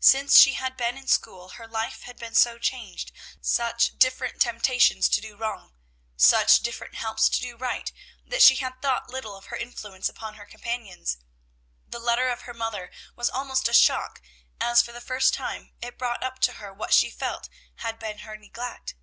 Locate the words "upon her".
10.10-10.44